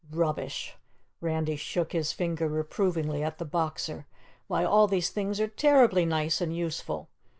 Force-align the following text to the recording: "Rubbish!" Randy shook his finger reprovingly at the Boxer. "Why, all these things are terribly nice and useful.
"Rubbish!" 0.09 0.75
Randy 1.19 1.55
shook 1.55 1.91
his 1.91 2.11
finger 2.11 2.47
reprovingly 2.49 3.21
at 3.23 3.37
the 3.37 3.45
Boxer. 3.45 4.07
"Why, 4.47 4.65
all 4.65 4.87
these 4.87 5.11
things 5.11 5.39
are 5.39 5.47
terribly 5.47 6.07
nice 6.07 6.41
and 6.41 6.57
useful. 6.57 7.07